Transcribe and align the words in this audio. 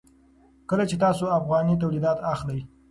کله 0.69 0.83
چې 0.89 0.95
تاسو 1.03 1.25
افغاني 1.39 1.75
تولید 1.81 2.05
اخلئ. 2.33 2.59